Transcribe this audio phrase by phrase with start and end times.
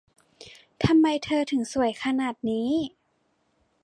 [0.83, 2.69] ทำไมเธอถึงสวยขนาดนี้